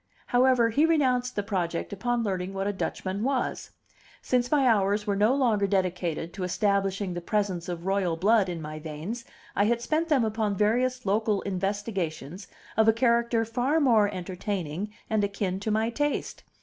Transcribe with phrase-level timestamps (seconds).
[0.25, 3.69] However, he renounced the project upon learning what a Dutchman was.
[4.23, 8.63] Since my hours were no longer dedicated to establishing the presence of royal blood in
[8.63, 9.25] my veins
[9.55, 15.23] I had spent them upon various local investigations of a character far more entertaining and
[15.23, 16.43] akin to my taste.